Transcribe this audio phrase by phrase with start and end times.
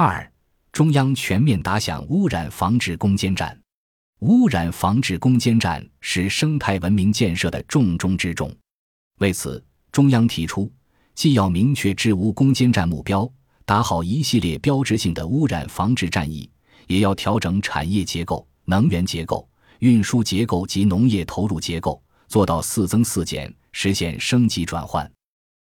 [0.00, 0.32] 二、
[0.70, 3.60] 中央全面打响污染防治攻坚战。
[4.20, 8.48] 污染防治攻坚战是生态文明建设的重中之重。
[9.18, 10.72] 为此，中央提出，
[11.16, 13.28] 既要明确治污攻坚战目标，
[13.64, 16.48] 打好一系列标志性的污染防治战役，
[16.86, 19.48] 也要调整产业结构、能源结构、
[19.80, 25.10] 运输结构及农业投入结构，做到四增四减，实现升级转换。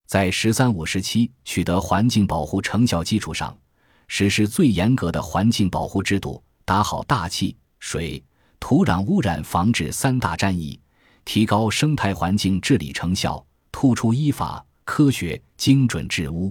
[0.08, 3.56] 在“十三五”时期取得环境保护成效基础上，
[4.08, 8.22] 实施最严格的环境保护制度，打好大气、水。
[8.60, 10.80] 土壤污染防治三大战役，
[11.26, 16.50] 提高生态环境治理成效，突出依法、科学、精准治污。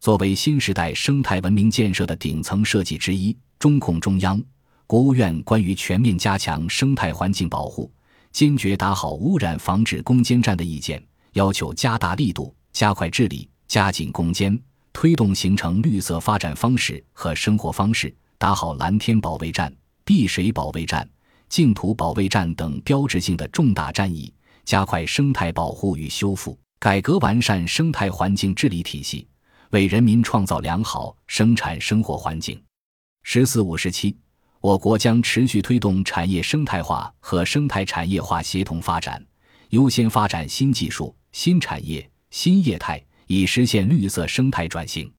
[0.00, 4.42] 作为新时代生态文明建设的顶层设计之一，中共中央、
[4.86, 7.92] 国务院关于全面加强生态环境保护、
[8.32, 14.58] 坚决打好污染防治攻坚战的意见，要求加大力度、加快治理、加紧攻坚，
[14.92, 19.72] 推动形成绿色发展方式和生活方式，打好蓝天保卫战、
[20.04, 21.08] 碧水保卫战。
[21.48, 24.32] 净土保卫战等标志性的重大战役，
[24.64, 29.28] 加快生态保护与修复，改革完善生态环境治理体系，
[29.68, 32.58] 为人民创造良好生产生活环境。
[33.22, 34.16] “十四五”时期，
[34.62, 39.22] 我国将持续推动产业生态化和生态产业化协同发展，
[39.68, 45.12] 优先发展新技术、新产业、新业态，以实现绿色生态转型。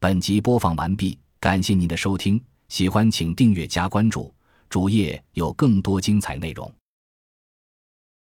[0.00, 2.42] 本集播放完毕，感谢您的收听。
[2.68, 4.34] 喜欢请订阅加关注，
[4.68, 6.72] 主页有更多精彩内容。